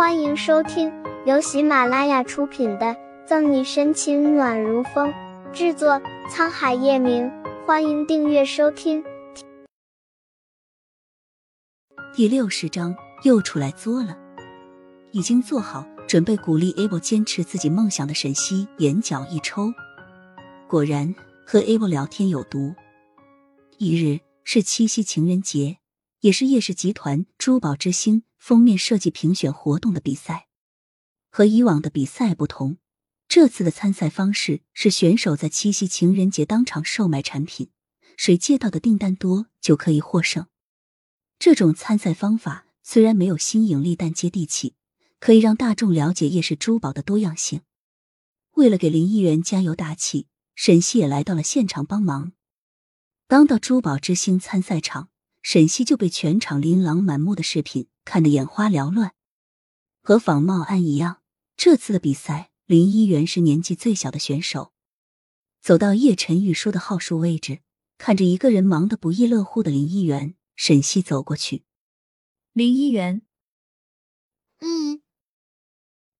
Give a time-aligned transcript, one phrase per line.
[0.00, 0.90] 欢迎收听
[1.26, 2.86] 由喜马拉雅出品的
[3.26, 5.12] 《赠你深情暖如风》，
[5.52, 7.30] 制作沧海夜明。
[7.66, 9.04] 欢迎订阅收听。
[12.14, 14.16] 第六十章又出来作了，
[15.12, 19.70] 已经做好准备鼓励 Able 坚持自己梦想的沈西眼角一抽，
[20.66, 21.14] 果然
[21.46, 22.74] 和 Able 聊天有毒。
[23.76, 25.76] 一日是七夕情人节，
[26.20, 30.48] 也是叶氏集团珠宝之星封面设计评选活动的比赛。
[31.30, 32.78] 和以往的比赛不同，
[33.28, 37.70] 这次的参赛方式是选手在七夕情人节当场售卖产品，
[38.16, 40.46] 谁接到的订单多就可以获胜。
[41.38, 44.74] 这种参赛方法虽然没有新颖力，但接地气，
[45.20, 47.62] 可以让大众了解叶氏珠宝的多样性。
[48.56, 52.32] 为了给林议员加油打气，沈西也来到了现场帮忙。
[53.28, 55.08] 刚到珠宝之星参赛场，
[55.42, 59.14] 沈西就被全场琳琅满目的饰品看得眼花缭乱。
[60.02, 61.22] 和仿冒案一样，
[61.56, 64.72] 这次的比赛，林一元是年纪最小的选手。
[65.60, 67.60] 走到叶晨玉说的号数位置，
[67.98, 71.64] 看着一个人忙得不亦乐乎的林一元，沈西走过去。
[72.52, 73.22] 林一元，
[74.60, 75.02] 嗯，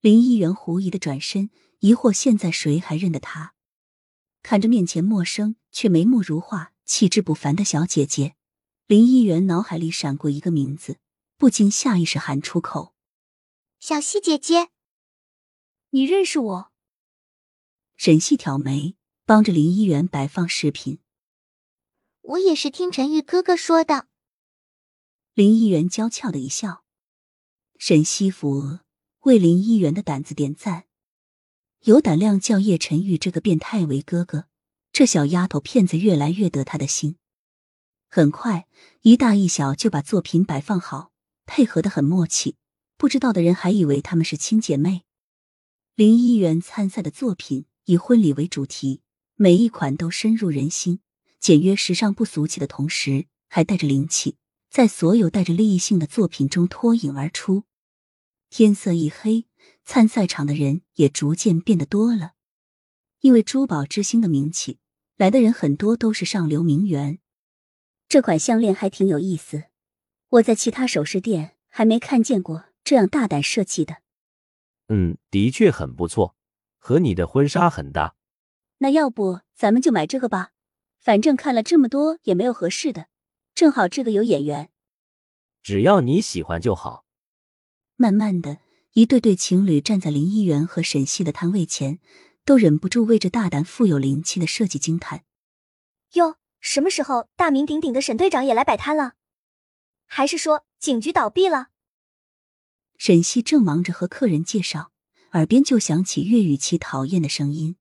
[0.00, 3.54] 林一元狐疑的转身，疑惑现在谁还认得他？
[4.42, 6.72] 看着面前陌生却眉目如画。
[6.84, 8.36] 气质不凡的小姐姐
[8.86, 10.98] 林一元脑海里闪过一个名字，
[11.38, 12.94] 不禁下意识喊出口
[13.80, 14.68] ：“小西姐姐，
[15.90, 16.72] 你认识我？”
[17.96, 20.98] 沈西挑眉，帮着林一元摆放饰品。
[22.20, 24.08] 我也是听陈玉哥哥说的。
[25.32, 26.84] 林一元娇俏的一笑。
[27.78, 28.84] 沈西扶额，
[29.20, 30.84] 为林一元的胆子点赞，
[31.84, 34.48] 有胆量叫叶晨玉这个变态为哥哥。
[34.92, 37.16] 这小丫头片子越来越得他的心，
[38.14, 38.68] 很快
[39.00, 41.10] 一大一小就把作品摆放好，
[41.46, 42.54] 配合的很默契。
[42.96, 45.02] 不知道的人还以为他们是亲姐妹。
[45.96, 49.00] 林一元参赛的作品以婚礼为主题，
[49.34, 51.00] 每一款都深入人心，
[51.40, 54.36] 简约时尚不俗气的同时还带着灵气，
[54.70, 57.64] 在所有带着利益性的作品中脱颖而出。
[58.48, 59.46] 天色一黑，
[59.84, 62.34] 参赛场的人也逐渐变得多了，
[63.22, 64.78] 因为珠宝之星的名气。
[65.16, 67.18] 来的人很多都是上流名媛，
[68.08, 69.64] 这款项链还挺有意思，
[70.28, 73.98] 我在其他首饰店还没看见过这样大胆设计的。
[74.88, 76.36] 嗯，的确很不错，
[76.78, 78.16] 和你的婚纱很搭。
[78.78, 80.50] 那要不咱们就买这个吧，
[81.00, 83.08] 反正看了这么多也没有合适的，
[83.54, 84.70] 正好这个有眼缘。
[85.62, 87.04] 只要你喜欢就好。
[87.96, 88.58] 慢慢的，
[88.92, 92.00] 一对对情侣站在林一元和沈西的摊位前。
[92.46, 95.24] 都忍不住为这大胆、富有灵气的设计惊叹。
[96.12, 99.16] 哟，什么时候大名鼎鼎的沈队长也来摆摊了？
[100.06, 101.68] 还是说警局倒闭了？
[102.96, 104.90] 沈西正忙着和客人介绍，
[105.32, 107.76] 耳边就响起岳雨琪讨厌的声音。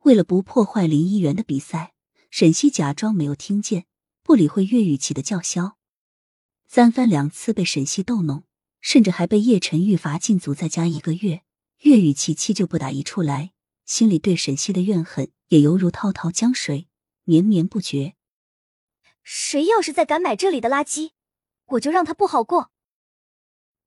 [0.00, 1.94] 为了不破坏林一元的比赛，
[2.32, 3.86] 沈西假装没有听见，
[4.24, 5.78] 不理会岳雨琪的叫嚣。
[6.66, 8.42] 三番两次被沈西逗弄，
[8.80, 11.44] 甚至还被叶晨玉罚禁足在家一个月。
[11.82, 13.52] 岳雨琪气就不打一处来。
[13.86, 16.88] 心里对沈西的怨恨也犹如滔滔江水，
[17.24, 18.14] 绵绵不绝。
[19.22, 21.12] 谁要是再敢买这里的垃圾，
[21.66, 22.70] 我就让他不好过。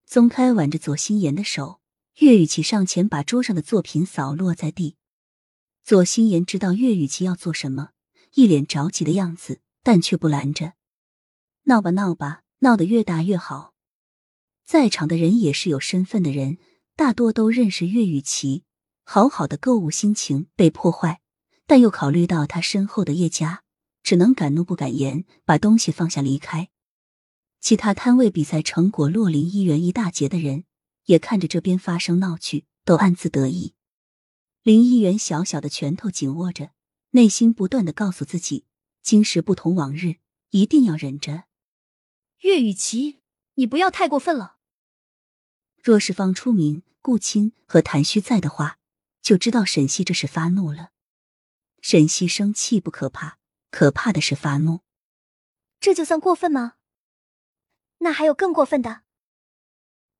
[0.05, 1.79] 松开挽着左心言的手，
[2.19, 4.95] 岳雨琪上前把桌上的作品扫落在地。
[5.83, 7.91] 左心言知道岳雨琪要做什么，
[8.33, 10.73] 一脸着急的样子，但却不拦着。
[11.63, 13.73] 闹吧闹吧，闹得越大越好。
[14.65, 16.57] 在场的人也是有身份的人，
[16.95, 18.63] 大多都认识岳雨琪。
[19.03, 21.21] 好好的购物心情被破坏，
[21.67, 23.63] 但又考虑到他身后的叶家，
[24.01, 26.69] 只能敢怒不敢言，把东西放下离开。
[27.59, 30.63] 其他摊位比赛成果落林一元一大截的人，
[31.05, 33.75] 也看着这边发生闹剧，都暗自得意。
[34.63, 36.71] 林一元小小的拳头紧握着，
[37.11, 38.65] 内心不断的告诉自己：
[39.03, 40.15] 今时不同往日，
[40.51, 41.43] 一定要忍着。
[42.39, 43.19] 岳雨琪，
[43.55, 44.57] 你不要太过分了。
[45.83, 48.79] 若是方初明、顾青和谭旭在的话。
[49.19, 50.91] 就知道沈西这是发怒了。
[51.89, 53.37] 沈西生气不可怕，
[53.71, 54.81] 可怕的是发怒。
[55.79, 56.73] 这就算过分吗？
[57.99, 59.03] 那还有更过分的。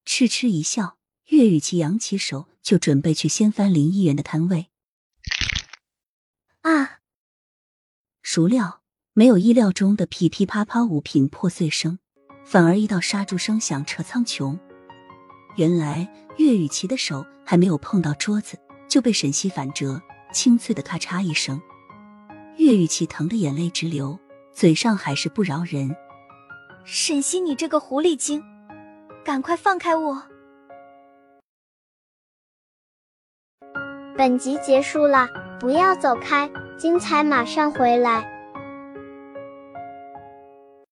[0.05, 4.69] 嗤嗤一笑，岳雨琪扬起手就准备去掀翻林一元的摊位。
[6.61, 7.01] 啊！
[8.21, 8.81] 孰料
[9.11, 11.99] 没有意料中的噼噼啪啪物品破碎声，
[12.45, 14.57] 反而一道杀猪声响彻苍穹。
[15.57, 18.57] 原来岳雨琪的手还没有碰到桌子。
[18.87, 20.01] 就被沈西反折，
[20.31, 21.61] 清脆的咔嚓一声。
[22.57, 24.17] 岳雨琪疼得眼泪直流，
[24.51, 25.95] 嘴上还是不饶人
[26.85, 28.43] ：“沈西，你这个狐狸精，
[29.23, 30.23] 赶快放开我！”
[34.17, 35.27] 本集结束了，
[35.59, 38.36] 不要走开，精彩马上回来。